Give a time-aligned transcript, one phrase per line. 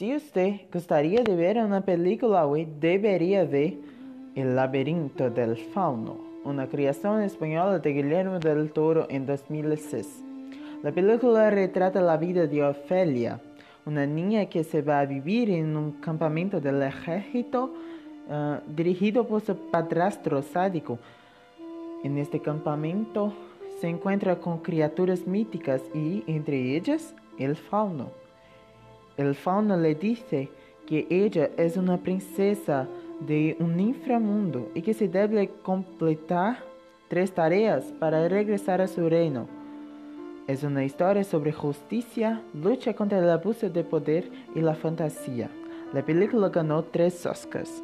[0.00, 3.74] Si usted gustaría de ver una película hoy, debería ver
[4.34, 10.24] El laberinto del fauno, una creación española de Guillermo del Toro en 2006.
[10.82, 13.42] La película retrata la vida de Ofelia,
[13.84, 17.74] una niña que se va a vivir en un campamento del ejército
[18.30, 20.98] uh, dirigido por su padrastro sádico.
[22.04, 23.34] En este campamento
[23.82, 28.29] se encuentra con criaturas míticas y, entre ellas, el fauno.
[29.20, 30.48] El fauno le dice
[30.86, 32.88] que ella es una princesa
[33.20, 36.64] de un inframundo y que se debe completar
[37.08, 39.46] tres tareas para regresar a su reino.
[40.46, 45.50] Es una historia sobre justicia, lucha contra el abuso de poder y la fantasía.
[45.92, 47.82] La película ganó tres Oscars.